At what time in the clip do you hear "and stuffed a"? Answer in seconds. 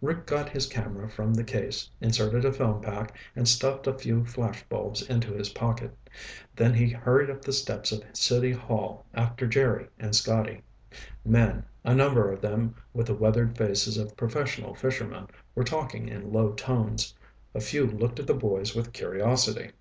3.36-3.92